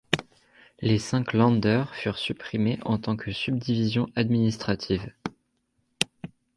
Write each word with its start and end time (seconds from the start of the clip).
Les 0.79 0.97
cinq 0.97 1.31
Länder 1.31 1.85
furent 1.93 2.17
supprimés 2.17 2.79
en 2.83 2.97
tant 2.97 3.15
que 3.15 3.31
subdivisions 3.31 4.09
administratives. 4.15 5.11